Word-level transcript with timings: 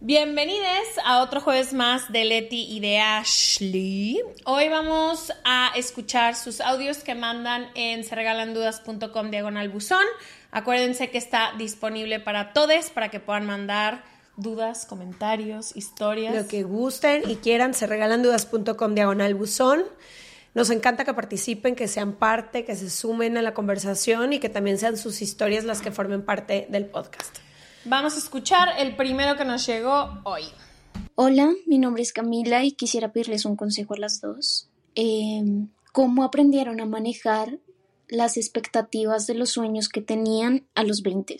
Bienvenidos 0.00 0.86
a 1.04 1.22
otro 1.22 1.40
jueves 1.40 1.72
más 1.72 2.12
de 2.12 2.24
Leti 2.24 2.68
y 2.70 2.78
de 2.78 3.00
Ashley. 3.00 4.20
Hoy 4.44 4.68
vamos 4.68 5.32
a 5.44 5.72
escuchar 5.74 6.36
sus 6.36 6.60
audios 6.60 6.98
que 6.98 7.16
mandan 7.16 7.66
en 7.74 8.04
serregalandudas.com 8.04 9.30
diagonal 9.32 9.68
buzón. 9.70 10.04
Acuérdense 10.52 11.10
que 11.10 11.18
está 11.18 11.52
disponible 11.58 12.20
para 12.20 12.52
todos, 12.52 12.90
para 12.90 13.08
que 13.08 13.18
puedan 13.18 13.44
mandar 13.44 14.04
dudas, 14.36 14.86
comentarios, 14.86 15.74
historias. 15.74 16.32
Lo 16.32 16.46
que 16.46 16.62
gusten 16.62 17.28
y 17.28 17.34
quieran, 17.34 17.74
serregalandudas.com 17.74 18.94
diagonal 18.94 19.34
buzón. 19.34 19.82
Nos 20.54 20.70
encanta 20.70 21.04
que 21.04 21.12
participen, 21.12 21.74
que 21.74 21.88
sean 21.88 22.12
parte, 22.12 22.64
que 22.64 22.76
se 22.76 22.88
sumen 22.88 23.36
a 23.36 23.42
la 23.42 23.52
conversación 23.52 24.32
y 24.32 24.38
que 24.38 24.48
también 24.48 24.78
sean 24.78 24.96
sus 24.96 25.22
historias 25.22 25.64
las 25.64 25.82
que 25.82 25.90
formen 25.90 26.22
parte 26.22 26.68
del 26.70 26.86
podcast. 26.86 27.38
Vamos 27.84 28.14
a 28.14 28.18
escuchar 28.18 28.70
el 28.78 28.96
primero 28.96 29.36
que 29.36 29.44
nos 29.44 29.66
llegó 29.66 30.20
hoy. 30.24 30.44
Hola, 31.14 31.54
mi 31.66 31.78
nombre 31.78 32.02
es 32.02 32.12
Camila 32.12 32.64
y 32.64 32.72
quisiera 32.72 33.12
pedirles 33.12 33.44
un 33.44 33.56
consejo 33.56 33.94
a 33.94 33.98
las 33.98 34.20
dos. 34.20 34.68
Eh, 34.94 35.42
¿Cómo 35.92 36.24
aprendieron 36.24 36.80
a 36.80 36.86
manejar 36.86 37.58
las 38.08 38.36
expectativas 38.36 39.26
de 39.26 39.34
los 39.34 39.50
sueños 39.50 39.88
que 39.88 40.00
tenían 40.00 40.66
a 40.74 40.82
los 40.82 41.02
20? 41.02 41.36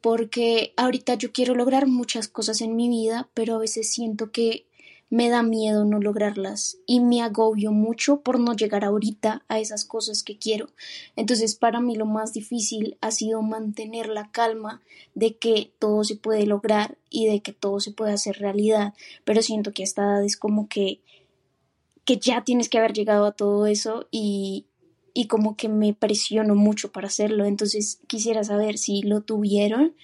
Porque 0.00 0.72
ahorita 0.76 1.14
yo 1.14 1.32
quiero 1.32 1.54
lograr 1.54 1.86
muchas 1.86 2.28
cosas 2.28 2.60
en 2.60 2.74
mi 2.74 2.88
vida, 2.88 3.28
pero 3.32 3.54
a 3.54 3.58
veces 3.58 3.92
siento 3.92 4.32
que 4.32 4.66
me 5.10 5.28
da 5.28 5.42
miedo 5.42 5.84
no 5.84 5.98
lograrlas 5.98 6.78
y 6.86 7.00
me 7.00 7.20
agobio 7.20 7.72
mucho 7.72 8.20
por 8.20 8.38
no 8.38 8.54
llegar 8.54 8.84
ahorita 8.84 9.44
a 9.48 9.58
esas 9.58 9.84
cosas 9.84 10.22
que 10.22 10.38
quiero. 10.38 10.68
Entonces 11.16 11.56
para 11.56 11.80
mí 11.80 11.96
lo 11.96 12.06
más 12.06 12.32
difícil 12.32 12.96
ha 13.00 13.10
sido 13.10 13.42
mantener 13.42 14.08
la 14.08 14.30
calma 14.30 14.80
de 15.14 15.36
que 15.36 15.72
todo 15.80 16.04
se 16.04 16.16
puede 16.16 16.46
lograr 16.46 16.96
y 17.10 17.26
de 17.26 17.40
que 17.40 17.52
todo 17.52 17.80
se 17.80 17.90
puede 17.90 18.12
hacer 18.12 18.38
realidad, 18.38 18.94
pero 19.24 19.42
siento 19.42 19.72
que 19.72 19.82
a 19.82 19.84
esta 19.84 20.02
edad 20.02 20.24
es 20.24 20.36
como 20.36 20.68
que 20.68 21.00
que 22.04 22.16
ya 22.16 22.42
tienes 22.42 22.68
que 22.68 22.78
haber 22.78 22.92
llegado 22.92 23.26
a 23.26 23.32
todo 23.32 23.66
eso 23.66 24.08
y, 24.10 24.66
y 25.14 25.26
como 25.26 25.56
que 25.56 25.68
me 25.68 25.92
presiono 25.94 26.54
mucho 26.54 26.90
para 26.90 27.06
hacerlo. 27.06 27.44
Entonces 27.44 28.00
quisiera 28.08 28.42
saber 28.42 28.78
si 28.78 29.02
lo 29.02 29.20
tuvieron 29.20 29.94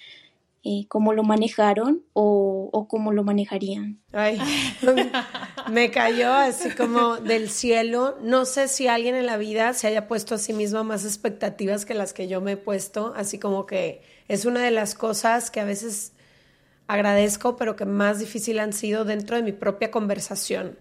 eh, 0.68 0.86
cómo 0.88 1.12
lo 1.12 1.22
manejaron 1.22 2.02
o, 2.12 2.88
cómo 2.90 3.12
lo 3.12 3.22
manejarían. 3.22 4.00
Ay, 4.12 4.40
me 5.70 5.92
cayó 5.92 6.32
así 6.32 6.70
como 6.70 7.18
del 7.18 7.50
cielo. 7.50 8.18
No 8.20 8.44
sé 8.46 8.66
si 8.66 8.88
alguien 8.88 9.14
en 9.14 9.26
la 9.26 9.36
vida 9.36 9.74
se 9.74 9.86
haya 9.86 10.08
puesto 10.08 10.34
a 10.34 10.38
sí 10.38 10.52
mismo 10.52 10.82
más 10.82 11.04
expectativas 11.04 11.86
que 11.86 11.94
las 11.94 12.12
que 12.12 12.26
yo 12.26 12.40
me 12.40 12.52
he 12.52 12.56
puesto, 12.56 13.14
así 13.16 13.38
como 13.38 13.64
que 13.64 14.02
es 14.26 14.44
una 14.44 14.60
de 14.60 14.72
las 14.72 14.96
cosas 14.96 15.52
que 15.52 15.60
a 15.60 15.64
veces 15.64 16.14
agradezco, 16.88 17.56
pero 17.56 17.76
que 17.76 17.84
más 17.84 18.18
difícil 18.18 18.58
han 18.58 18.72
sido 18.72 19.04
dentro 19.04 19.36
de 19.36 19.44
mi 19.44 19.52
propia 19.52 19.92
conversación. 19.92 20.80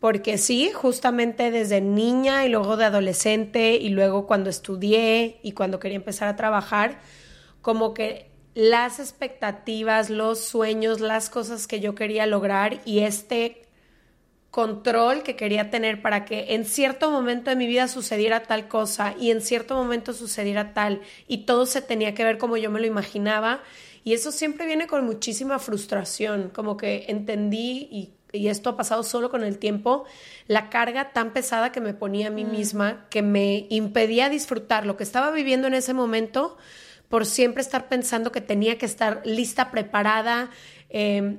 Porque 0.00 0.38
sí, 0.38 0.70
justamente 0.72 1.50
desde 1.50 1.82
niña 1.82 2.46
y 2.46 2.48
luego 2.48 2.78
de 2.78 2.86
adolescente 2.86 3.74
y 3.76 3.90
luego 3.90 4.26
cuando 4.26 4.48
estudié 4.48 5.40
y 5.42 5.52
cuando 5.52 5.78
quería 5.78 5.96
empezar 5.96 6.28
a 6.28 6.36
trabajar, 6.36 7.00
como 7.60 7.92
que 7.92 8.33
las 8.54 9.00
expectativas, 9.00 10.10
los 10.10 10.40
sueños, 10.40 11.00
las 11.00 11.28
cosas 11.28 11.66
que 11.66 11.80
yo 11.80 11.94
quería 11.94 12.26
lograr 12.26 12.80
y 12.84 13.00
este 13.00 13.62
control 14.54 15.24
que 15.24 15.34
quería 15.34 15.68
tener 15.68 16.00
para 16.00 16.24
que 16.24 16.54
en 16.54 16.64
cierto 16.64 17.10
momento 17.10 17.50
de 17.50 17.56
mi 17.56 17.66
vida 17.66 17.88
sucediera 17.88 18.44
tal 18.44 18.68
cosa 18.68 19.16
y 19.18 19.32
en 19.32 19.40
cierto 19.40 19.74
momento 19.74 20.12
sucediera 20.12 20.72
tal 20.72 21.00
y 21.26 21.38
todo 21.38 21.66
se 21.66 21.82
tenía 21.82 22.14
que 22.14 22.22
ver 22.22 22.38
como 22.38 22.56
yo 22.56 22.70
me 22.70 22.78
lo 22.78 22.86
imaginaba. 22.86 23.62
Y 24.04 24.12
eso 24.12 24.30
siempre 24.30 24.66
viene 24.66 24.86
con 24.86 25.04
muchísima 25.04 25.58
frustración, 25.58 26.50
como 26.50 26.76
que 26.76 27.06
entendí 27.08 27.88
y, 27.90 28.12
y 28.32 28.46
esto 28.46 28.70
ha 28.70 28.76
pasado 28.76 29.02
solo 29.02 29.30
con 29.30 29.42
el 29.42 29.58
tiempo, 29.58 30.04
la 30.46 30.70
carga 30.70 31.10
tan 31.12 31.32
pesada 31.32 31.72
que 31.72 31.80
me 31.80 31.94
ponía 31.94 32.28
a 32.28 32.30
mí 32.30 32.44
misma 32.44 33.06
que 33.10 33.22
me 33.22 33.66
impedía 33.70 34.28
disfrutar 34.28 34.86
lo 34.86 34.96
que 34.96 35.02
estaba 35.02 35.32
viviendo 35.32 35.66
en 35.66 35.74
ese 35.74 35.94
momento 35.94 36.56
por 37.08 37.26
siempre 37.26 37.62
estar 37.62 37.88
pensando 37.88 38.32
que 38.32 38.40
tenía 38.40 38.78
que 38.78 38.86
estar 38.86 39.22
lista, 39.24 39.70
preparada 39.70 40.50
eh, 40.90 41.38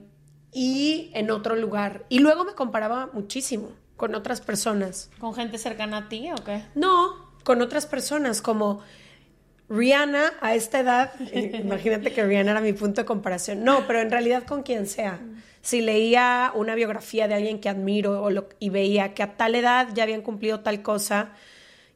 y 0.51 1.11
en 1.13 1.31
otro 1.31 1.55
lugar. 1.55 2.05
Y 2.09 2.19
luego 2.19 2.45
me 2.45 2.53
comparaba 2.53 3.09
muchísimo 3.13 3.71
con 3.97 4.15
otras 4.15 4.41
personas. 4.41 5.09
¿Con 5.19 5.33
gente 5.33 5.57
cercana 5.57 5.97
a 5.97 6.09
ti 6.09 6.29
o 6.31 6.43
qué? 6.43 6.63
No, 6.75 7.33
con 7.43 7.61
otras 7.61 7.85
personas 7.85 8.41
como 8.41 8.81
Rihanna 9.69 10.33
a 10.41 10.55
esta 10.55 10.79
edad, 10.79 11.13
imagínate 11.33 12.13
que 12.13 12.23
Rihanna 12.23 12.51
era 12.51 12.61
mi 12.61 12.73
punto 12.73 13.01
de 13.01 13.05
comparación. 13.05 13.63
No, 13.63 13.87
pero 13.87 14.01
en 14.01 14.11
realidad 14.11 14.43
con 14.43 14.63
quien 14.63 14.87
sea. 14.87 15.19
Si 15.61 15.81
leía 15.81 16.51
una 16.53 16.75
biografía 16.75 17.27
de 17.27 17.33
alguien 17.33 17.59
que 17.59 17.69
admiro 17.69 18.21
o 18.21 18.29
lo, 18.29 18.49
y 18.59 18.69
veía 18.69 19.15
que 19.15 19.23
a 19.23 19.35
tal 19.35 19.55
edad 19.55 19.89
ya 19.93 20.03
habían 20.03 20.21
cumplido 20.21 20.59
tal 20.59 20.83
cosa, 20.83 21.31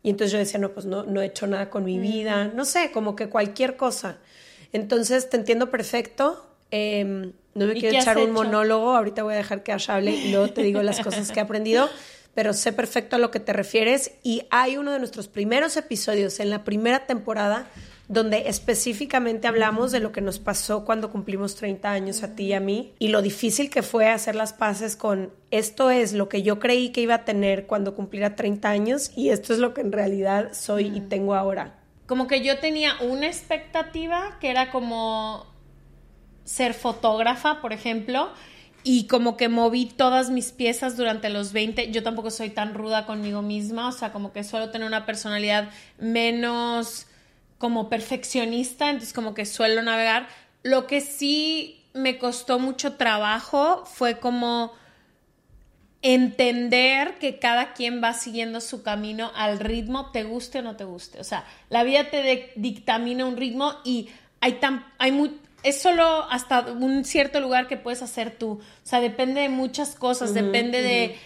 y 0.02 0.10
entonces 0.10 0.32
yo 0.32 0.38
decía, 0.38 0.60
no, 0.60 0.70
pues 0.72 0.86
no, 0.86 1.04
no 1.04 1.22
he 1.22 1.26
hecho 1.26 1.46
nada 1.48 1.70
con 1.70 1.84
mi 1.84 2.00
vida, 2.00 2.46
no 2.48 2.66
sé, 2.66 2.92
como 2.92 3.16
que 3.16 3.28
cualquier 3.28 3.76
cosa. 3.76 4.18
Entonces 4.72 5.30
te 5.30 5.38
entiendo 5.38 5.70
perfecto. 5.70 6.46
Eh, 6.72 7.32
no 7.56 7.66
me 7.66 7.74
quiero 7.74 7.98
echar 7.98 8.18
un 8.18 8.32
monólogo, 8.32 8.96
ahorita 8.96 9.24
voy 9.24 9.34
a 9.34 9.38
dejar 9.38 9.64
que 9.64 9.72
Ash 9.74 9.90
hable 9.90 10.12
y 10.12 10.32
luego 10.32 10.54
te 10.54 10.62
digo 10.62 10.82
las 10.84 11.02
cosas 11.02 11.32
que 11.32 11.40
he 11.40 11.44
aprendido, 11.44 11.90
pero 12.36 12.54
sé 12.54 12.72
perfecto 12.72 13.18
a 13.18 13.20
lo 13.20 13.32
que 13.32 13.40
te 13.40 13.52
refieres. 13.52 14.12
Y 14.24 14.44
hay 14.52 14.78
uno 14.78 14.94
de 14.94 15.00
nuestros 15.00 15.28
primeros 15.28 15.76
episodios 15.76 16.40
en 16.40 16.50
la 16.50 16.64
primera 16.64 17.06
temporada 17.06 17.68
donde 18.10 18.50
específicamente 18.50 19.48
hablamos 19.48 19.92
de 19.92 20.00
lo 20.00 20.12
que 20.12 20.20
nos 20.20 20.40
pasó 20.40 20.84
cuando 20.84 21.12
cumplimos 21.12 21.56
30 21.56 21.92
años 21.92 22.24
a 22.24 22.36
ti 22.36 22.46
y 22.48 22.54
a 22.54 22.60
mí 22.60 22.94
y 22.98 23.10
lo 23.10 23.22
difícil 23.22 23.70
que 23.70 23.84
fue 23.84 24.10
hacer 24.10 24.36
las 24.36 24.52
paces 24.52 24.96
con 24.96 25.32
esto 25.52 25.92
es 25.92 26.14
lo 26.14 26.28
que 26.28 26.42
yo 26.42 26.60
creí 26.60 26.90
que 26.90 27.02
iba 27.02 27.14
a 27.14 27.24
tener 27.24 27.68
cuando 27.68 27.96
cumpliera 27.96 28.36
30 28.36 28.68
años 28.68 29.12
y 29.16 29.30
esto 29.30 29.54
es 29.54 29.60
lo 29.60 29.76
que 29.76 29.82
en 29.82 29.92
realidad 29.92 30.54
soy 30.54 30.88
y 30.88 31.02
tengo 31.02 31.36
ahora. 31.36 31.76
Como 32.08 32.26
que 32.26 32.44
yo 32.44 32.58
tenía 32.58 32.94
una 33.02 33.28
expectativa 33.28 34.40
que 34.42 34.50
era 34.50 34.72
como 34.72 35.46
ser 36.46 36.74
fotógrafa, 36.74 37.62
por 37.62 37.74
ejemplo, 37.74 38.32
y 38.84 39.06
como 39.06 39.38
que 39.38 39.50
moví 39.50 39.86
todas 39.86 40.32
mis 40.32 40.52
piezas 40.52 40.98
durante 40.98 41.30
los 41.30 41.54
20. 41.54 41.92
Yo 41.92 42.02
tampoco 42.02 42.32
soy 42.32 42.50
tan 42.50 42.74
ruda 42.74 43.06
conmigo 43.06 43.44
misma, 43.44 43.88
o 43.88 43.92
sea, 43.92 44.12
como 44.12 44.34
que 44.34 44.44
suelo 44.44 44.72
tener 44.72 44.88
una 44.88 45.06
personalidad 45.06 45.70
menos 46.00 47.06
como 47.60 47.90
perfeccionista, 47.90 48.90
entonces 48.90 49.14
como 49.14 49.36
que 49.36 49.46
suelo 49.46 49.84
navegar. 49.84 50.28
Lo 50.64 50.88
que 50.88 51.02
sí 51.02 51.86
me 51.94 52.18
costó 52.18 52.58
mucho 52.58 52.94
trabajo 52.94 53.84
fue 53.86 54.20
como 54.20 54.72
entender 56.02 57.20
que 57.20 57.40
cada 57.40 57.74
quien 57.74 58.02
va 58.02 58.14
siguiendo 58.14 58.62
su 58.62 58.82
camino 58.82 59.32
al 59.36 59.60
ritmo, 59.60 60.12
te 60.12 60.24
guste 60.24 60.60
o 60.60 60.62
no 60.62 60.78
te 60.78 60.86
guste. 60.86 61.20
O 61.20 61.24
sea, 61.24 61.46
la 61.70 61.84
vida 61.84 62.10
te 62.10 62.54
dictamina 62.56 63.26
un 63.26 63.36
ritmo 63.36 63.76
y 63.84 64.10
hay 64.40 64.54
tan, 64.54 64.86
hay 64.98 65.12
muy, 65.12 65.38
es 65.64 65.82
solo 65.82 66.24
hasta 66.30 66.62
un 66.62 67.04
cierto 67.04 67.42
lugar 67.42 67.68
que 67.68 67.76
puedes 67.76 68.02
hacer 68.02 68.32
tú. 68.32 68.52
O 68.52 68.88
sea, 68.88 69.02
depende 69.02 69.42
de 69.42 69.50
muchas 69.50 69.96
cosas, 69.96 70.30
uh 70.30 70.34
-huh, 70.34 70.42
depende 70.42 70.80
uh 70.80 70.82
-huh. 70.82 70.88
de 70.88 71.20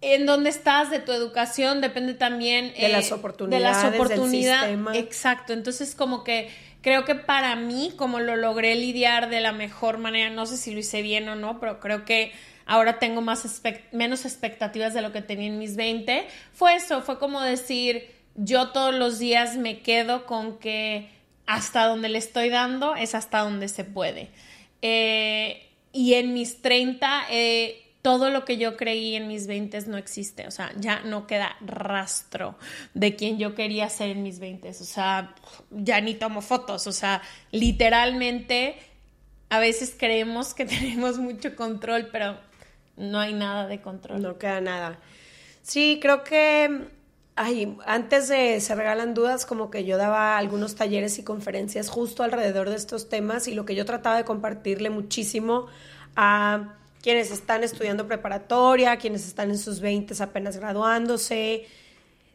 en 0.00 0.26
dónde 0.26 0.50
estás, 0.50 0.90
de 0.90 0.98
tu 0.98 1.12
educación, 1.12 1.80
depende 1.80 2.14
también 2.14 2.72
de 2.78 2.88
las 2.88 3.12
oportunidades, 3.12 3.76
de 3.76 3.82
las 3.82 3.94
oportunidades. 3.94 4.68
Del 4.68 4.78
sistema. 4.78 4.96
Exacto. 4.96 5.52
Entonces, 5.52 5.94
como 5.94 6.24
que 6.24 6.48
creo 6.82 7.04
que 7.04 7.14
para 7.14 7.54
mí, 7.56 7.92
como 7.96 8.20
lo 8.20 8.36
logré 8.36 8.74
lidiar 8.74 9.28
de 9.28 9.40
la 9.40 9.52
mejor 9.52 9.98
manera, 9.98 10.30
no 10.30 10.46
sé 10.46 10.56
si 10.56 10.72
lo 10.72 10.80
hice 10.80 11.02
bien 11.02 11.28
o 11.28 11.36
no, 11.36 11.60
pero 11.60 11.80
creo 11.80 12.04
que 12.04 12.32
ahora 12.66 12.98
tengo 12.98 13.20
más 13.20 13.62
menos 13.92 14.24
expectativas 14.24 14.94
de 14.94 15.02
lo 15.02 15.12
que 15.12 15.22
tenía 15.22 15.48
en 15.48 15.58
mis 15.58 15.76
20, 15.76 16.26
fue 16.52 16.76
eso, 16.76 17.02
fue 17.02 17.18
como 17.18 17.40
decir, 17.42 18.08
yo 18.36 18.68
todos 18.68 18.94
los 18.94 19.18
días 19.18 19.56
me 19.56 19.80
quedo 19.80 20.24
con 20.24 20.58
que 20.58 21.10
hasta 21.46 21.86
donde 21.86 22.08
le 22.08 22.18
estoy 22.18 22.48
dando 22.48 22.94
es 22.94 23.14
hasta 23.14 23.40
donde 23.40 23.68
se 23.68 23.84
puede. 23.84 24.30
Eh, 24.82 25.66
y 25.92 26.14
en 26.14 26.32
mis 26.32 26.62
30, 26.62 27.24
eh, 27.30 27.89
todo 28.02 28.30
lo 28.30 28.44
que 28.44 28.56
yo 28.56 28.76
creí 28.76 29.14
en 29.16 29.28
mis 29.28 29.46
20 29.46 29.86
no 29.88 29.96
existe, 29.96 30.46
o 30.46 30.50
sea, 30.50 30.72
ya 30.76 31.00
no 31.00 31.26
queda 31.26 31.56
rastro 31.60 32.56
de 32.94 33.14
quien 33.14 33.38
yo 33.38 33.54
quería 33.54 33.88
ser 33.90 34.10
en 34.10 34.22
mis 34.22 34.38
20, 34.38 34.70
o 34.70 34.72
sea, 34.72 35.34
ya 35.70 36.00
ni 36.00 36.14
tomo 36.14 36.40
fotos, 36.40 36.86
o 36.86 36.92
sea, 36.92 37.20
literalmente 37.50 38.78
a 39.50 39.58
veces 39.58 39.94
creemos 39.98 40.54
que 40.54 40.64
tenemos 40.66 41.18
mucho 41.18 41.54
control, 41.54 42.08
pero 42.10 42.38
no 42.96 43.18
hay 43.18 43.34
nada 43.34 43.66
de 43.66 43.80
control. 43.80 44.22
No 44.22 44.38
queda 44.38 44.60
nada. 44.60 44.98
Sí, 45.62 45.98
creo 46.00 46.24
que 46.24 46.88
ay, 47.36 47.76
antes 47.86 48.28
de 48.28 48.60
Se 48.60 48.74
Regalan 48.74 49.14
Dudas, 49.14 49.46
como 49.46 49.70
que 49.70 49.84
yo 49.84 49.96
daba 49.96 50.36
algunos 50.36 50.74
talleres 50.74 51.18
y 51.18 51.24
conferencias 51.24 51.88
justo 51.88 52.22
alrededor 52.22 52.68
de 52.68 52.76
estos 52.76 53.08
temas 53.08 53.48
y 53.48 53.54
lo 53.54 53.64
que 53.64 53.74
yo 53.74 53.84
trataba 53.84 54.16
de 54.16 54.24
compartirle 54.24 54.90
muchísimo 54.90 55.66
a 56.16 56.74
quienes 57.02 57.30
están 57.30 57.62
estudiando 57.62 58.06
preparatoria, 58.06 58.96
quienes 58.96 59.26
están 59.26 59.50
en 59.50 59.58
sus 59.58 59.80
20 59.80 60.22
apenas 60.22 60.56
graduándose. 60.56 61.66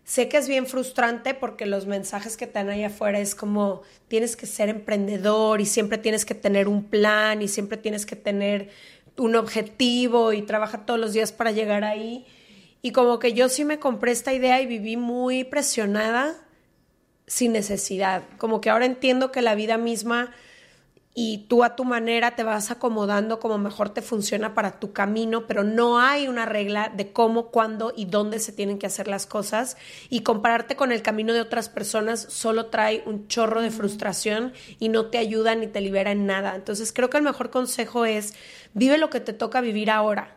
Sé 0.03 0.29
que 0.29 0.37
es 0.37 0.47
bien 0.47 0.67
frustrante 0.67 1.33
porque 1.33 1.65
los 1.65 1.87
mensajes 1.87 2.37
que 2.37 2.45
te 2.47 2.53
dan 2.53 2.69
ahí 2.69 2.83
afuera 2.83 3.19
es 3.19 3.33
como 3.33 3.81
tienes 4.07 4.35
que 4.35 4.45
ser 4.45 4.69
emprendedor 4.69 5.61
y 5.61 5.65
siempre 5.65 5.97
tienes 5.97 6.25
que 6.25 6.35
tener 6.35 6.67
un 6.67 6.83
plan 6.83 7.41
y 7.41 7.47
siempre 7.47 7.77
tienes 7.77 8.05
que 8.05 8.15
tener 8.15 8.69
un 9.17 9.35
objetivo 9.35 10.33
y 10.33 10.41
trabajar 10.41 10.85
todos 10.85 10.99
los 10.99 11.13
días 11.13 11.31
para 11.31 11.51
llegar 11.51 11.83
ahí. 11.83 12.25
Y 12.81 12.91
como 12.91 13.17
que 13.17 13.33
yo 13.33 13.49
sí 13.49 13.65
me 13.65 13.79
compré 13.79 14.11
esta 14.11 14.33
idea 14.33 14.61
y 14.61 14.67
viví 14.67 14.95
muy 14.95 15.43
presionada 15.43 16.35
sin 17.25 17.51
necesidad. 17.53 18.23
Como 18.37 18.61
que 18.61 18.69
ahora 18.69 18.85
entiendo 18.85 19.31
que 19.31 19.41
la 19.41 19.55
vida 19.55 19.77
misma 19.77 20.31
y 21.17 21.45
tú 21.47 21.63
a 21.63 21.77
tu 21.77 21.85
manera 21.85 22.35
te 22.35 22.43
vas 22.43 22.71
acomodando 22.71 23.39
como 23.39 23.57
mejor 23.57 23.89
te 23.89 24.01
funciona 24.01 24.53
para 24.53 24.81
tu 24.81 24.91
camino, 24.91 25.47
pero 25.47 25.63
no 25.63 25.97
hay 25.97 26.27
una 26.27 26.45
regla 26.45 26.91
de 26.93 27.13
cómo, 27.13 27.51
cuándo 27.51 27.93
y 27.95 28.03
dónde 28.03 28.39
se 28.39 28.51
tienen 28.51 28.77
que 28.77 28.87
hacer 28.87 29.07
las 29.07 29.25
cosas. 29.25 29.77
Y 30.09 30.21
compararte 30.21 30.75
con 30.75 30.91
el 30.91 31.01
camino 31.01 31.31
de 31.31 31.39
otras 31.39 31.69
personas 31.69 32.19
solo 32.29 32.65
trae 32.65 33.01
un 33.05 33.29
chorro 33.29 33.61
de 33.61 33.71
frustración 33.71 34.51
y 34.77 34.89
no 34.89 35.05
te 35.05 35.17
ayuda 35.17 35.55
ni 35.55 35.67
te 35.67 35.79
libera 35.79 36.11
en 36.11 36.25
nada. 36.25 36.53
Entonces 36.53 36.91
creo 36.91 37.09
que 37.09 37.17
el 37.17 37.23
mejor 37.23 37.49
consejo 37.49 38.03
es 38.03 38.33
vive 38.73 38.97
lo 38.97 39.09
que 39.09 39.21
te 39.21 39.31
toca 39.31 39.61
vivir 39.61 39.89
ahora 39.89 40.35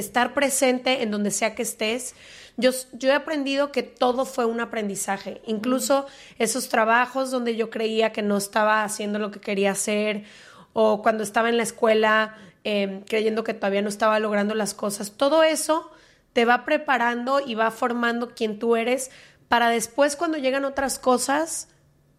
estar 0.00 0.34
presente 0.34 1.02
en 1.02 1.10
donde 1.10 1.30
sea 1.30 1.54
que 1.54 1.62
estés. 1.62 2.14
Yo, 2.56 2.70
yo 2.92 3.10
he 3.10 3.14
aprendido 3.14 3.72
que 3.72 3.82
todo 3.82 4.24
fue 4.24 4.44
un 4.44 4.60
aprendizaje, 4.60 5.40
incluso 5.46 6.06
esos 6.38 6.68
trabajos 6.68 7.30
donde 7.30 7.56
yo 7.56 7.70
creía 7.70 8.12
que 8.12 8.22
no 8.22 8.36
estaba 8.36 8.84
haciendo 8.84 9.18
lo 9.18 9.30
que 9.30 9.40
quería 9.40 9.70
hacer 9.70 10.24
o 10.72 11.02
cuando 11.02 11.22
estaba 11.22 11.48
en 11.48 11.56
la 11.56 11.62
escuela 11.62 12.36
em, 12.64 13.02
creyendo 13.02 13.44
que 13.44 13.54
todavía 13.54 13.82
no 13.82 13.88
estaba 13.88 14.18
logrando 14.18 14.54
las 14.54 14.74
cosas. 14.74 15.12
Todo 15.12 15.42
eso 15.42 15.90
te 16.32 16.44
va 16.44 16.64
preparando 16.64 17.40
y 17.40 17.54
va 17.54 17.70
formando 17.70 18.34
quien 18.34 18.58
tú 18.58 18.76
eres 18.76 19.10
para 19.48 19.68
después 19.68 20.16
cuando 20.16 20.38
llegan 20.38 20.64
otras 20.64 20.98
cosas 20.98 21.68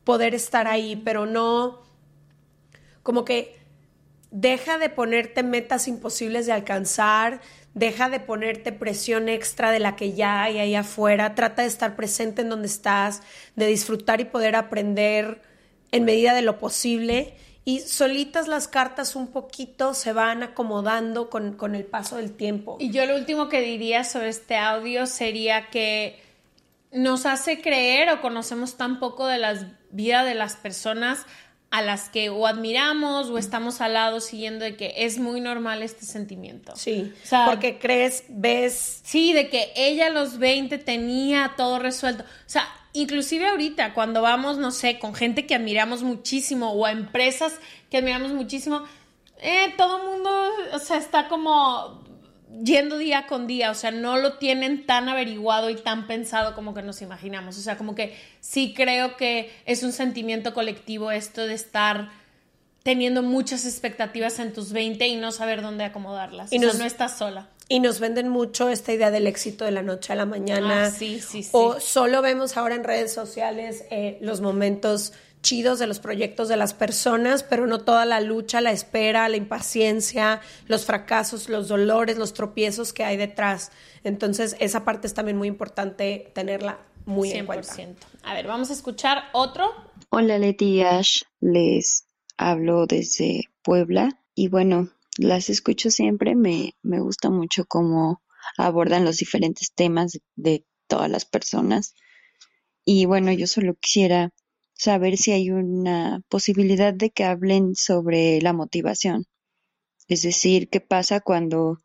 poder 0.04 0.36
estar 0.36 0.68
ahí, 0.68 0.95
pero 0.95 1.25
no 1.25 1.81
como 3.04 3.25
que 3.25 3.60
deja 4.31 4.78
de 4.78 4.89
ponerte 4.89 5.44
metas 5.44 5.88
imposibles 5.88 6.45
de 6.45 6.54
alcanzar, 6.54 7.42
deja 7.73 8.09
de 8.09 8.19
ponerte 8.19 8.71
presión 8.71 9.29
extra 9.29 9.71
de 9.71 9.79
la 9.79 9.95
que 9.95 10.13
ya 10.13 10.44
hay 10.44 10.59
ahí 10.59 10.75
afuera, 10.75 11.35
trata 11.35 11.62
de 11.62 11.68
estar 11.68 11.95
presente 11.95 12.41
en 12.41 12.50
donde 12.50 12.68
estás, 12.68 13.21
de 13.56 13.68
disfrutar 13.68 14.19
y 14.21 14.25
poder 14.25 14.56
aprender 14.56 15.41
en 15.91 16.06
medida 16.06 16.33
de 16.33 16.41
lo 16.41 16.57
posible 16.57 17.35
y 17.63 17.79
solitas 17.79 18.47
las 18.47 18.68
cartas 18.68 19.15
un 19.15 19.27
poquito 19.27 19.94
se 19.94 20.13
van 20.13 20.41
acomodando 20.41 21.29
con, 21.29 21.53
con 21.53 21.75
el 21.75 21.85
paso 21.85 22.18
del 22.18 22.33
tiempo. 22.33 22.77
Y 22.79 22.91
yo 22.91 23.06
lo 23.06 23.15
último 23.15 23.50
que 23.50 23.62
diría 23.62 24.03
sobre 24.03 24.29
este 24.29 24.57
audio 24.57 25.06
sería 25.06 25.69
que 25.69 26.19
nos 26.91 27.25
hace 27.25 27.62
creer 27.62 28.09
o 28.09 28.21
conocemos 28.21 28.77
tan 28.77 29.00
poco 29.00 29.27
de 29.27 29.38
la 29.38 29.77
vida 29.91 30.23
de 30.23 30.33
las 30.33 30.56
personas 30.56 31.25
a 31.71 31.81
las 31.81 32.09
que 32.09 32.29
o 32.29 32.47
admiramos 32.47 33.29
o 33.29 33.38
estamos 33.38 33.79
al 33.79 33.94
lado 33.94 34.19
siguiendo 34.19 34.65
de 34.65 34.75
que 34.75 34.94
es 34.97 35.19
muy 35.19 35.39
normal 35.39 35.81
este 35.81 36.06
sentimiento. 36.06 36.75
Sí, 36.75 37.13
porque 37.45 37.79
crees, 37.79 38.25
ves... 38.27 39.00
Sí, 39.03 39.31
de 39.31 39.50
que 39.50 39.71
ella 39.75 40.07
a 40.07 40.09
los 40.09 40.38
20 40.38 40.77
tenía 40.79 41.53
todo 41.56 41.79
resuelto. 41.79 42.23
O 42.23 42.50
sea, 42.50 42.68
inclusive 42.91 43.47
ahorita 43.47 43.94
cuando 43.94 44.21
vamos, 44.21 44.57
no 44.57 44.71
sé, 44.71 45.00
con 45.00 45.15
gente 45.15 45.47
que 45.47 45.56
admiramos 45.56 46.03
muchísimo 46.03 46.73
o 46.73 46.85
a 46.85 46.91
empresas 46.91 47.53
que 47.89 47.97
admiramos 47.97 48.33
muchísimo, 48.33 48.83
eh, 49.38 49.73
todo 49.77 50.01
el 50.01 50.09
mundo, 50.09 50.29
o 50.73 50.79
sea, 50.79 50.97
está 50.97 51.29
como 51.29 52.03
yendo 52.63 52.98
día 52.98 53.27
con 53.27 53.48
día, 53.48 53.71
o 53.71 53.75
sea, 53.75 53.92
no 53.92 54.18
lo 54.18 54.38
tienen 54.38 54.86
tan 54.86 55.09
averiguado 55.09 55.69
y 55.69 55.75
tan 55.75 56.07
pensado 56.07 56.53
como 56.56 56.74
que 56.74 56.81
nos 56.81 57.01
imaginamos. 57.01 57.57
O 57.57 57.62
sea, 57.62 57.77
como 57.77 57.95
que 57.95 58.15
sí 58.39 58.74
creo 58.75 59.18
que 59.18 59.51
es 59.65 59.83
un 59.83 59.92
sentimiento 59.94 60.53
colectivo 60.53 61.12
esto 61.12 61.45
de 61.48 61.53
estar 61.53 62.09
teniendo 62.83 63.21
muchas 63.21 63.65
expectativas 63.65 64.39
en 64.39 64.53
tus 64.53 64.71
20 64.71 65.07
y 65.07 65.15
no 65.15 65.31
saber 65.31 65.62
dónde 65.62 65.83
acomodarlas. 65.83 66.51
Y 66.51 66.57
o 66.57 66.69
sea, 66.69 66.80
no 66.80 66.86
estás 66.86 67.18
sola. 67.18 67.50
Y 67.68 67.80
nos 67.80 68.00
venden 68.00 68.27
mucho 68.27 68.69
esta 68.69 68.92
idea 68.92 69.12
del 69.12 69.27
éxito 69.27 69.63
de 69.63 69.71
la 69.71 69.81
noche 69.81 70.12
a 70.12 70.15
la 70.15 70.25
mañana. 70.25 70.86
Ah, 70.86 70.92
sí, 70.92 71.21
sí, 71.21 71.44
sí. 71.44 71.50
O 71.54 71.80
solo 71.80 72.21
vemos 72.21 72.57
ahora 72.57 72.75
en 72.75 72.83
redes 72.83 73.13
sociales 73.13 73.86
eh, 73.92 74.18
los 74.19 74.42
momentos 74.42 75.13
chidos 75.41 75.79
de 75.79 75.88
los 75.88 75.99
proyectos 75.99 76.47
de 76.47 76.57
las 76.57 76.73
personas, 76.73 77.43
pero 77.43 77.67
no 77.67 77.79
toda 77.79 78.05
la 78.05 78.21
lucha, 78.21 78.61
la 78.61 78.71
espera, 78.71 79.27
la 79.29 79.38
impaciencia, 79.38 80.41
los 80.67 80.85
fracasos, 80.85 81.49
los 81.49 81.67
dolores, 81.67 82.17
los 82.17 82.33
tropiezos 82.33 82.93
que 82.93 83.03
hay 83.03 83.17
detrás. 83.17 83.71
Entonces, 84.03 84.55
esa 84.59 84.85
parte 84.85 85.07
es 85.07 85.13
también 85.13 85.38
muy 85.38 85.47
importante 85.47 86.31
tenerla 86.33 86.79
muy 87.05 87.31
en 87.31 87.45
cuenta. 87.45 87.73
A 88.23 88.33
ver, 88.33 88.47
vamos 88.47 88.69
a 88.69 88.73
escuchar 88.73 89.23
otro. 89.33 89.71
Hola 90.09 90.38
Leti 90.38 90.81
Ash, 90.81 91.23
les 91.39 92.05
hablo 92.37 92.85
desde 92.85 93.45
Puebla 93.63 94.19
y 94.35 94.49
bueno, 94.49 94.89
las 95.17 95.49
escucho 95.49 95.89
siempre, 95.89 96.35
me, 96.35 96.75
me 96.81 96.99
gusta 96.99 97.30
mucho 97.30 97.66
cómo 97.66 98.21
abordan 98.57 99.06
los 99.06 99.18
diferentes 99.18 99.73
temas 99.73 100.19
de 100.35 100.66
todas 100.87 101.09
las 101.09 101.25
personas. 101.25 101.95
Y 102.83 103.06
bueno, 103.06 103.31
yo 103.31 103.47
solo 103.47 103.75
quisiera 103.75 104.31
saber 104.81 105.16
si 105.18 105.31
hay 105.31 105.52
una 105.52 106.21
posibilidad 106.28 106.92
de 106.92 107.11
que 107.11 107.23
hablen 107.23 107.76
sobre 107.76 108.42
la 108.42 108.52
motivación. 108.52 109.26
Es 110.07 110.23
decir, 110.23 110.69
qué 110.69 110.81
pasa 110.81 111.19
cuando, 111.19 111.78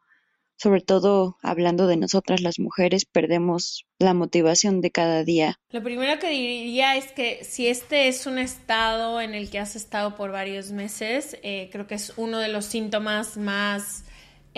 sobre 0.57 0.81
todo 0.81 1.37
hablando 1.43 1.89
de 1.89 1.99
nosotras 1.99 2.41
las 2.41 2.59
mujeres, 2.59 3.05
perdemos 3.05 3.85
la 3.99 4.15
motivación 4.15 4.81
de 4.81 4.93
cada 4.93 5.25
día. 5.25 5.61
Lo 5.73 5.83
primero 5.83 6.19
que 6.19 6.31
diría 6.31 6.97
es 6.97 7.13
que 7.13 7.45
si 7.45 7.67
este 7.67 8.09
es 8.09 8.27
un 8.27 8.39
estado 8.39 9.21
en 9.21 9.35
el 9.35 9.51
que 9.51 9.59
has 9.59 9.77
estado 9.77 10.17
por 10.17 10.33
varios 10.33 10.73
meses, 10.73 11.37
eh, 11.43 11.69
creo 11.71 11.87
que 11.87 11.97
es 11.97 12.15
uno 12.17 12.39
de 12.39 12.49
los 12.49 12.65
síntomas 12.65 13.37
más 13.37 14.05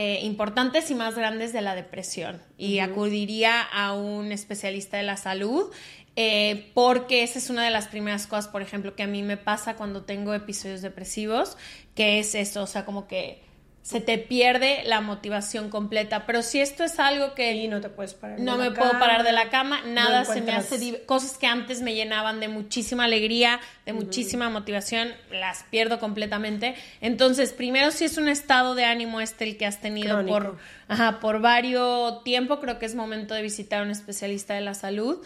eh, 0.01 0.21
importantes 0.23 0.93
y 0.93 0.95
más 0.95 1.17
grandes 1.17 1.53
de 1.53 1.61
la 1.61 1.75
depresión. 1.75 2.41
Y 2.57 2.79
acudiría 2.79 3.61
a 3.61 3.95
un 3.95 4.31
especialista 4.31 4.97
de 4.97 5.03
la 5.03 5.17
salud 5.17 5.73
eh, 6.15 6.71
porque 6.73 7.25
esa 7.25 7.41
es 7.41 7.51
una 7.51 7.65
de 7.65 7.71
las 7.71 7.89
primeras 7.89 8.29
cosas, 8.29 8.47
por 8.47 8.63
ejemplo, 8.63 8.95
que 8.95 9.03
a 9.03 9.09
mí 9.09 9.25
me 9.25 9.37
pasa 9.37 9.75
cuando 9.75 10.05
tengo 10.05 10.35
episodios 10.35 10.83
depresivos, 10.83 11.57
que 11.97 12.21
es 12.21 12.37
eso, 12.37 12.63
o 12.63 12.67
sea, 12.69 12.85
como 12.85 13.09
que 13.09 13.43
se 13.83 14.01
te 14.01 14.19
pierde 14.19 14.83
la 14.85 15.01
motivación 15.01 15.71
completa. 15.71 16.27
Pero 16.27 16.43
si 16.43 16.61
esto 16.61 16.85
es 16.85 16.99
algo 16.99 17.35
que... 17.35 17.53
Y 17.53 17.69
no 17.69 17.81
te 17.81 17.89
puedes 17.89 18.13
parar. 18.13 18.39
No 18.39 18.59
me 18.59 18.71
puedo 18.71 18.91
parar 18.93 19.25
de 19.25 19.33
la 19.33 19.49
cama, 19.49 19.81
nada 19.87 20.25
se 20.27 20.43
me 20.43 20.53
hace... 20.53 21.05
Cosas 21.07 21.39
que 21.39 21.47
antes 21.47 21.81
me 21.81 21.95
llenaban 21.95 22.39
de 22.39 22.49
muchísima 22.49 23.05
alegría, 23.05 23.61
de 23.87 23.95
muchísima 23.95 24.51
motivación, 24.51 25.15
las 25.31 25.63
pierdo 25.71 25.99
completamente. 26.01 26.75
Entonces, 27.01 27.53
primero 27.53 27.91
si 27.91 28.05
es 28.05 28.19
un 28.19 28.29
estado 28.29 28.75
de 28.75 28.85
ánimo 28.85 29.23
este 29.23 29.45
el 29.45 29.57
que 29.57 29.65
has 29.65 29.81
tenido 29.81 30.25
por, 30.27 30.59
ajá, 30.89 31.19
por 31.21 31.41
varios 31.41 32.23
tiempo, 32.25 32.61
creo 32.61 32.79
que 32.79 32.85
es 32.87 32.95
momento 32.95 33.33
de 33.33 33.41
visitar 33.41 33.81
a 33.81 33.85
un 33.85 33.91
especialista 33.91 34.53
de 34.55 34.61
la 34.61 34.75
salud. 34.75 35.25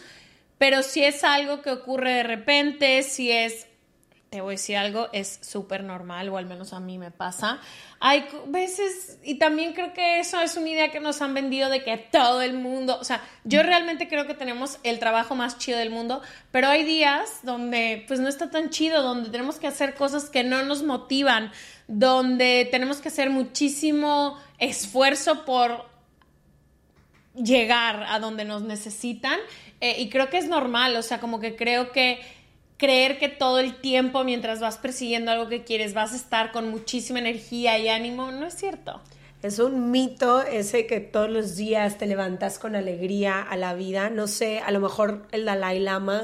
Pero 0.57 0.83
si 0.83 1.03
es 1.03 1.25
algo 1.25 1.61
que 1.61 1.71
ocurre 1.71 2.13
de 2.13 2.23
repente, 2.23 3.03
si 3.03 3.29
es 3.29 3.67
te 4.33 4.41
voy 4.41 4.53
a 4.53 4.57
decir 4.57 4.77
algo, 4.77 5.09
es 5.13 5.37
súper 5.43 5.83
normal, 5.83 6.27
o 6.29 6.37
al 6.37 6.47
menos 6.47 6.73
a 6.73 6.79
mí 6.79 6.97
me 6.97 7.11
pasa. 7.11 7.59
Hay 7.99 8.25
veces, 8.47 9.19
y 9.23 9.35
también 9.35 9.73
creo 9.73 9.93
que 9.93 10.19
eso 10.19 10.41
es 10.41 10.57
una 10.57 10.69
idea 10.69 10.91
que 10.91 10.99
nos 10.99 11.21
han 11.21 11.35
vendido 11.35 11.69
de 11.69 11.83
que 11.83 11.97
todo 11.97 12.41
el 12.41 12.55
mundo, 12.55 12.97
o 12.99 13.03
sea, 13.03 13.21
yo 13.43 13.61
realmente 13.61 14.07
creo 14.07 14.25
que 14.25 14.33
tenemos 14.33 14.79
el 14.81 14.97
trabajo 14.97 15.35
más 15.35 15.59
chido 15.59 15.77
del 15.77 15.91
mundo, 15.91 16.23
pero 16.49 16.67
hay 16.67 16.83
días 16.83 17.41
donde 17.43 18.05
pues 18.07 18.19
no 18.19 18.27
está 18.27 18.49
tan 18.49 18.71
chido, 18.71 19.03
donde 19.03 19.29
tenemos 19.29 19.59
que 19.59 19.67
hacer 19.67 19.93
cosas 19.93 20.31
que 20.31 20.43
no 20.43 20.63
nos 20.63 20.81
motivan, 20.81 21.51
donde 21.87 22.67
tenemos 22.71 23.01
que 23.01 23.09
hacer 23.09 23.29
muchísimo 23.29 24.39
esfuerzo 24.57 25.45
por 25.45 25.85
llegar 27.35 28.03
a 28.09 28.17
donde 28.17 28.45
nos 28.45 28.63
necesitan. 28.63 29.37
Eh, 29.79 30.01
y 30.01 30.09
creo 30.09 30.31
que 30.31 30.39
es 30.39 30.47
normal, 30.47 30.95
o 30.95 31.03
sea, 31.03 31.19
como 31.19 31.39
que 31.39 31.55
creo 31.55 31.91
que 31.91 32.19
creer 32.83 33.17
que 33.17 33.29
todo 33.29 33.59
el 33.59 33.75
tiempo 33.75 34.25
mientras 34.25 34.59
vas 34.59 34.77
persiguiendo 34.77 35.31
algo 35.31 35.47
que 35.47 35.63
quieres 35.63 35.93
vas 35.93 36.11
a 36.11 36.17
estar 36.17 36.51
con 36.51 36.69
muchísima 36.69 37.19
energía 37.19 37.79
y 37.79 37.87
ánimo, 37.87 38.29
no 38.33 38.45
es 38.45 38.55
cierto. 38.55 38.99
Es 39.41 39.59
un 39.59 39.89
mito 39.89 40.41
ese 40.41 40.85
que 40.85 40.99
todos 40.99 41.29
los 41.29 41.55
días 41.55 41.97
te 41.97 42.07
levantas 42.07 42.59
con 42.59 42.75
alegría 42.75 43.41
a 43.41 43.55
la 43.55 43.73
vida. 43.73 44.09
No 44.09 44.27
sé, 44.27 44.59
a 44.59 44.69
lo 44.71 44.81
mejor 44.81 45.25
el 45.31 45.45
Dalai 45.45 45.79
Lama 45.79 46.23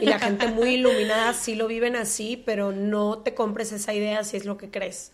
y 0.00 0.06
la 0.06 0.18
gente 0.18 0.48
muy 0.48 0.68
iluminada 0.76 1.34
sí 1.34 1.54
lo 1.54 1.66
viven 1.66 1.96
así, 1.96 2.42
pero 2.46 2.72
no 2.72 3.18
te 3.18 3.34
compres 3.34 3.70
esa 3.70 3.92
idea 3.92 4.24
si 4.24 4.38
es 4.38 4.46
lo 4.46 4.56
que 4.56 4.70
crees. 4.70 5.12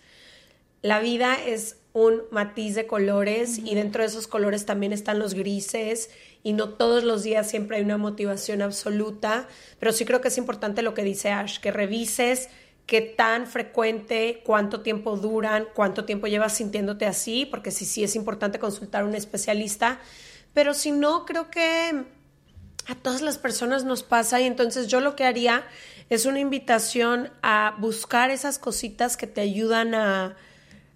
La 0.82 1.00
vida 1.00 1.34
es 1.44 1.78
un 1.96 2.24
matiz 2.30 2.74
de 2.74 2.86
colores 2.86 3.56
y 3.56 3.74
dentro 3.74 4.02
de 4.02 4.08
esos 4.08 4.26
colores 4.26 4.66
también 4.66 4.92
están 4.92 5.18
los 5.18 5.32
grises 5.32 6.10
y 6.42 6.52
no 6.52 6.68
todos 6.68 7.04
los 7.04 7.22
días 7.22 7.48
siempre 7.48 7.78
hay 7.78 7.84
una 7.84 7.96
motivación 7.96 8.60
absoluta, 8.60 9.48
pero 9.80 9.92
sí 9.92 10.04
creo 10.04 10.20
que 10.20 10.28
es 10.28 10.36
importante 10.36 10.82
lo 10.82 10.92
que 10.92 11.02
dice 11.02 11.30
Ash, 11.30 11.58
que 11.58 11.72
revises 11.72 12.50
qué 12.84 13.00
tan 13.00 13.46
frecuente, 13.46 14.42
cuánto 14.44 14.82
tiempo 14.82 15.16
duran, 15.16 15.68
cuánto 15.72 16.04
tiempo 16.04 16.26
llevas 16.26 16.52
sintiéndote 16.52 17.06
así, 17.06 17.46
porque 17.46 17.70
sí, 17.70 17.86
sí 17.86 18.04
es 18.04 18.14
importante 18.14 18.58
consultar 18.58 19.04
a 19.04 19.06
un 19.06 19.14
especialista, 19.14 19.98
pero 20.52 20.74
si 20.74 20.90
no, 20.90 21.24
creo 21.24 21.50
que 21.50 22.04
a 22.88 22.94
todas 22.94 23.22
las 23.22 23.38
personas 23.38 23.84
nos 23.84 24.02
pasa 24.02 24.38
y 24.38 24.44
entonces 24.44 24.88
yo 24.88 25.00
lo 25.00 25.16
que 25.16 25.24
haría 25.24 25.64
es 26.10 26.26
una 26.26 26.40
invitación 26.40 27.30
a 27.40 27.74
buscar 27.78 28.28
esas 28.28 28.58
cositas 28.58 29.16
que 29.16 29.26
te 29.26 29.40
ayudan 29.40 29.94
a, 29.94 30.36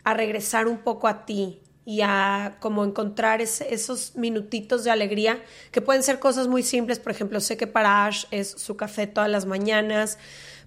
a 0.05 0.15
regresar 0.15 0.67
un 0.67 0.79
poco 0.79 1.09
a 1.09 1.25
ti, 1.27 1.61
y 1.85 2.03
a 2.03 2.57
como 2.61 2.85
encontrar 2.85 3.41
esos 3.41 4.15
minutitos 4.15 4.85
de 4.85 4.91
alegría 4.93 5.43
que 5.73 5.81
pueden 5.81 6.05
ser 6.05 6.21
cosas 6.21 6.47
muy 6.47 6.63
simples. 6.63 7.01
Por 7.01 7.11
ejemplo, 7.11 7.41
sé 7.41 7.57
que 7.57 7.67
para 7.67 8.07
Ash 8.07 8.27
es 8.31 8.49
su 8.51 8.77
café 8.77 9.09
todas 9.09 9.31
las 9.31 9.47
mañanas. 9.47 10.19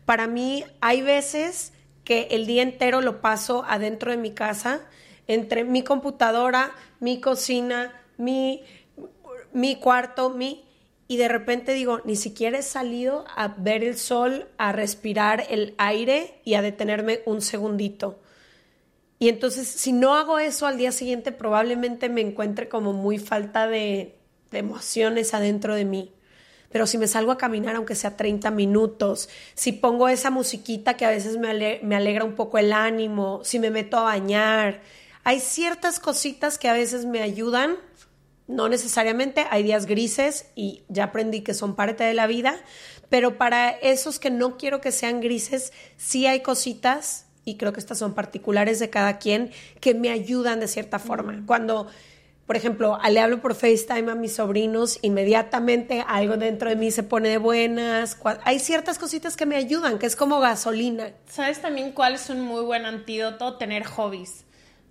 Para 0.05 0.27
mí 0.27 0.65
hay 0.81 1.01
veces 1.01 1.71
que 2.03 2.27
el 2.31 2.45
día 2.45 2.61
entero 2.61 2.99
lo 2.99 3.21
paso 3.21 3.63
adentro 3.65 4.11
de 4.11 4.17
mi 4.17 4.31
casa, 4.31 4.81
entre 5.27 5.63
mi 5.63 5.83
computadora, 5.83 6.71
mi 6.99 7.21
cocina, 7.21 7.93
mi, 8.17 8.63
mi 9.53 9.77
cuarto, 9.77 10.29
mi... 10.29 10.65
Y 11.07 11.17
de 11.17 11.27
repente 11.27 11.73
digo, 11.73 12.01
ni 12.05 12.15
siquiera 12.15 12.59
he 12.59 12.63
salido 12.63 13.23
a 13.35 13.49
ver 13.49 13.83
el 13.83 13.97
sol, 13.97 14.49
a 14.57 14.71
respirar 14.71 15.45
el 15.49 15.75
aire 15.77 16.41
y 16.43 16.55
a 16.55 16.61
detenerme 16.61 17.21
un 17.25 17.41
segundito. 17.41 18.19
Y 19.23 19.29
entonces, 19.29 19.69
si 19.69 19.93
no 19.93 20.15
hago 20.15 20.37
eso 20.37 20.67
al 20.67 20.77
día 20.77 20.91
siguiente, 20.91 21.31
probablemente 21.31 22.09
me 22.09 22.19
encuentre 22.19 22.67
como 22.67 22.91
muy 22.91 23.19
falta 23.19 23.67
de, 23.67 24.17
emociones 24.51 25.33
adentro 25.33 25.75
de 25.75 25.85
mí. 25.85 26.11
Pero 26.69 26.87
si 26.87 26.97
me 26.97 27.07
salgo 27.07 27.31
a 27.31 27.37
caminar, 27.37 27.77
aunque 27.77 27.95
sea 27.95 28.17
30 28.17 28.51
minutos, 28.51 29.29
si 29.53 29.71
pongo 29.71 30.09
esa 30.09 30.29
musiquita 30.29 30.97
que 30.97 31.05
a 31.05 31.09
veces 31.09 31.37
me, 31.37 31.79
me 31.83 31.95
alegra 31.95 32.25
un 32.25 32.35
poco 32.35 32.57
el 32.57 32.73
ánimo, 32.73 33.39
si 33.45 33.59
me 33.59 33.69
meto 33.69 33.95
a 33.95 34.01
bañar, 34.03 34.81
hay 35.23 35.39
ciertas 35.39 36.01
cositas 36.01 36.57
que 36.57 36.67
a 36.67 36.73
veces 36.73 37.05
me 37.05 37.21
ayudan, 37.21 37.77
no 38.47 38.67
necesariamente, 38.67 39.45
hay 39.49 39.63
días 39.63 39.85
grises 39.85 40.47
y 40.53 40.83
ya 40.89 41.05
aprendí 41.05 41.43
que 41.43 41.53
son 41.53 41.77
parte 41.77 42.03
de 42.03 42.13
la 42.13 42.27
vida, 42.27 42.59
pero 43.07 43.37
para 43.37 43.69
esos 43.69 44.19
que 44.19 44.31
no 44.31 44.57
quiero 44.57 44.81
que 44.81 44.91
sean 44.91 45.21
grises, 45.21 45.71
sí 45.95 46.27
hay 46.27 46.41
cositas 46.41 47.22
y 47.45 47.55
creo 47.55 47.73
que 47.73 47.79
estas 47.79 47.97
son 47.97 48.13
particulares 48.13 48.79
de 48.79 48.89
cada 48.89 49.17
quien, 49.17 49.51
que 49.79 49.93
me 49.93 50.09
ayudan 50.09 50.59
de 50.59 50.67
cierta 50.67 50.99
forma. 50.99 51.43
Cuando, 51.45 51.87
por 52.45 52.55
ejemplo, 52.55 52.97
le 53.09 53.19
hablo 53.19 53.41
por 53.41 53.55
FaceTime 53.55 54.11
a 54.11 54.15
mis 54.15 54.35
sobrinos, 54.35 54.99
inmediatamente 55.01 56.03
algo 56.07 56.37
dentro 56.37 56.69
de 56.69 56.75
mí 56.75 56.91
se 56.91 57.03
pone 57.03 57.29
de 57.29 57.37
buenas. 57.37 58.17
Hay 58.43 58.59
ciertas 58.59 58.97
cositas 58.97 59.35
que 59.35 59.45
me 59.45 59.55
ayudan, 59.55 59.99
que 59.99 60.05
es 60.05 60.15
como 60.15 60.39
gasolina. 60.39 61.11
¿Sabes 61.27 61.61
también 61.61 61.91
cuál 61.91 62.15
es 62.15 62.29
un 62.29 62.41
muy 62.41 62.63
buen 62.63 62.85
antídoto? 62.85 63.57
Tener 63.57 63.83
hobbies. 63.83 64.45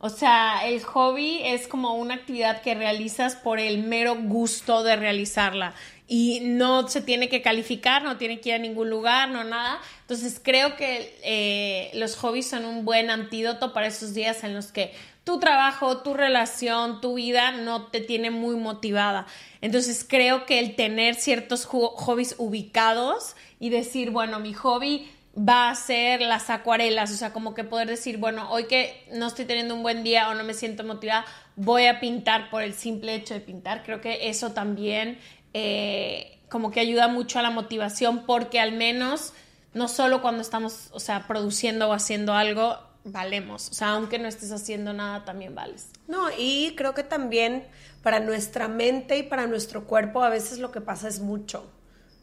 O 0.05 0.09
sea, 0.09 0.67
el 0.67 0.83
hobby 0.83 1.43
es 1.45 1.69
como 1.69 1.95
una 1.95 2.15
actividad 2.15 2.61
que 2.61 2.75
realizas 2.75 3.37
por 3.37 3.61
el 3.61 3.85
mero 3.85 4.17
gusto 4.21 4.83
de 4.83 4.97
realizarla 4.97 5.75
y 6.15 6.41
no 6.43 6.89
se 6.89 7.01
tiene 7.01 7.31
que 7.31 7.41
calificar, 7.41 8.03
no 8.03 8.19
tiene 8.19 8.39
que 8.39 8.51
ir 8.51 8.57
a 8.57 8.59
ningún 8.59 8.91
lugar, 8.91 9.31
no 9.31 9.45
nada. 9.45 9.81
Entonces 10.03 10.39
creo 10.45 10.77
que 10.77 11.19
eh, 11.25 11.91
los 11.95 12.17
hobbies 12.17 12.51
son 12.51 12.67
un 12.67 12.85
buen 12.85 13.09
antídoto 13.09 13.73
para 13.73 13.87
esos 13.87 14.13
días 14.13 14.45
en 14.45 14.53
los 14.53 14.73
que 14.73 14.93
tu 15.25 15.41
trabajo, 15.41 16.03
tu 16.03 16.13
relación, 16.13 17.01
tu 17.01 17.15
vida 17.15 17.53
no 17.53 17.87
te 17.87 18.03
tiene 18.03 18.31
muy 18.31 18.57
motivada. 18.57 19.27
Entonces 19.63 20.05
creo 20.07 20.45
que 20.45 20.59
el 20.59 20.77
tener 20.77 21.15
ciertos 21.15 21.65
hobbies 21.65 22.35
ubicados 22.37 23.35
y 23.59 23.71
decir, 23.71 24.11
bueno, 24.11 24.39
mi 24.39 24.53
hobby 24.53 25.11
va 25.35 25.71
a 25.71 25.75
ser 25.75 26.21
las 26.21 26.51
acuarelas, 26.51 27.11
o 27.11 27.15
sea, 27.15 27.33
como 27.33 27.55
que 27.55 27.65
poder 27.65 27.89
decir, 27.89 28.19
bueno, 28.19 28.51
hoy 28.51 28.65
que 28.65 29.03
no 29.13 29.29
estoy 29.29 29.47
teniendo 29.47 29.75
un 29.75 29.83
buen 29.83 30.05
día 30.05 30.29
o 30.29 30.35
no 30.35 30.45
me 30.45 30.53
siento 30.53 30.85
motivada, 30.85 31.25
voy 31.57 31.87
a 31.87 32.01
pintar 32.01 32.51
por 32.51 32.63
el 32.63 32.75
simple 32.75 33.15
hecho 33.15 33.33
de 33.33 33.41
pintar. 33.41 33.83
Creo 33.83 34.03
que 34.03 34.29
eso 34.29 34.53
también 34.53 35.19
eh, 35.55 36.39
como 36.49 36.71
que 36.71 36.81
ayuda 36.81 37.09
mucho 37.09 37.39
a 37.39 37.43
la 37.43 37.51
motivación 37.51 38.25
porque 38.27 38.61
al 38.61 38.73
menos 38.73 39.33
no 39.75 39.89
solo 39.89 40.21
cuando 40.21 40.43
estamos, 40.43 40.89
o 40.93 41.01
sea, 41.01 41.27
produciendo 41.27 41.89
o 41.89 41.93
haciendo 41.93 42.35
algo, 42.35 42.77
valemos. 43.05 43.71
O 43.71 43.75
sea, 43.75 43.91
aunque 43.91 44.19
no 44.19 44.29
estés 44.29 44.53
haciendo 44.53 44.93
nada, 44.93 45.25
también 45.25 45.55
vales. 45.55 45.89
No, 46.09 46.27
y 46.37 46.75
creo 46.77 46.95
que 46.95 47.03
también 47.03 47.65
para 48.03 48.21
nuestra 48.21 48.69
mente 48.69 49.17
y 49.17 49.23
para 49.23 49.47
nuestro 49.47 49.87
cuerpo 49.87 50.23
a 50.23 50.29
veces 50.29 50.59
lo 50.59 50.71
que 50.73 50.81
pasa 50.81 51.09
es 51.09 51.21
mucho. 51.21 51.71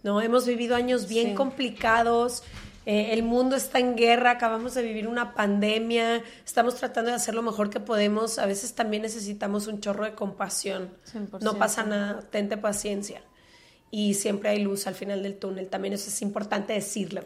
¿no? 0.04 0.22
Hemos 0.22 0.46
vivido 0.46 0.76
años 0.76 1.08
bien 1.08 1.36
complicados, 1.36 2.44
eh, 2.90 3.14
el 3.14 3.22
mundo 3.22 3.56
está 3.56 3.78
en 3.78 3.96
guerra, 3.96 4.32
acabamos 4.32 4.74
de 4.74 4.82
vivir 4.82 5.08
una 5.08 5.36
pandemia, 5.36 6.24
estamos 6.44 6.74
tratando 6.74 7.12
de 7.12 7.18
hacer 7.18 7.36
lo 7.36 7.44
mejor 7.44 7.70
que 7.70 7.80
podemos, 7.80 8.40
a 8.40 8.48
veces 8.48 8.74
también 8.74 9.04
necesitamos 9.04 9.68
un 9.68 9.80
chorro 9.80 10.06
de 10.06 10.16
compasión. 10.16 10.90
No 11.40 11.60
pasa 11.60 11.84
nada, 11.84 12.22
tente 12.32 12.58
paciencia. 12.58 13.22
Y 13.92 14.16
siempre 14.16 14.50
hay 14.50 14.64
luz 14.64 14.88
al 14.88 14.96
final 14.96 15.22
del 15.22 15.38
túnel, 15.38 15.68
también 15.68 15.94
eso 15.94 16.10
es 16.10 16.20
importante 16.24 16.74
decirlo. 16.74 17.26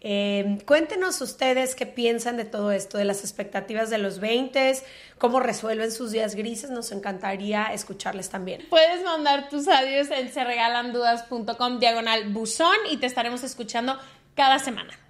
Eh, 0.00 0.56
cuéntenos 0.64 1.20
ustedes 1.20 1.74
qué 1.74 1.84
piensan 1.84 2.38
de 2.38 2.46
todo 2.46 2.72
esto, 2.72 2.96
de 2.96 3.04
las 3.04 3.20
expectativas 3.20 3.90
de 3.90 3.98
los 3.98 4.18
20, 4.18 4.78
cómo 5.18 5.40
resuelven 5.40 5.92
sus 5.92 6.10
días 6.10 6.34
grises, 6.34 6.70
nos 6.70 6.90
encantaría 6.90 7.64
escucharles 7.66 8.30
también. 8.30 8.64
Puedes 8.70 9.04
mandar 9.04 9.50
tus 9.50 9.68
audios 9.68 10.10
en 10.10 10.32
serregalandudas.com 10.32 11.80
diagonal 11.80 12.32
buzón 12.32 12.76
y 12.90 12.96
te 12.96 13.04
estaremos 13.04 13.44
escuchando 13.44 13.98
cada 14.34 14.58
semana. 14.58 15.01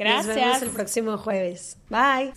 Gracias. 0.00 0.26
Nos 0.28 0.34
vemos 0.34 0.62
el 0.62 0.70
próximo 0.70 1.18
jueves. 1.18 1.76
Bye. 1.90 2.32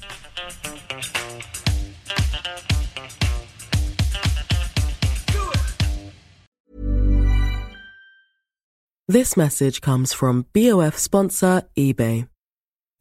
This 9.07 9.37
message 9.37 9.79
comes 9.79 10.11
from 10.11 10.45
BOF 10.53 10.97
sponsor 10.97 11.61
eBay. 11.77 12.27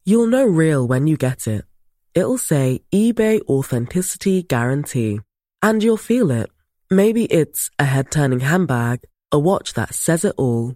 You'll 0.05 0.27
know 0.27 0.45
real 0.45 0.87
when 0.87 1.07
you 1.07 1.17
get 1.17 1.45
it. 1.45 1.65
It'll 2.13 2.37
say 2.37 2.83
eBay 2.93 3.41
Authenticity 3.49 4.43
Guarantee. 4.43 5.19
And 5.61 5.83
you'll 5.83 5.97
feel 5.97 6.31
it. 6.31 6.49
Maybe 6.89 7.25
it's 7.25 7.69
a 7.79 7.83
head 7.83 8.11
turning 8.11 8.39
handbag, 8.39 9.01
a 9.29 9.39
watch 9.39 9.73
that 9.73 9.93
says 9.93 10.23
it 10.23 10.35
all 10.37 10.75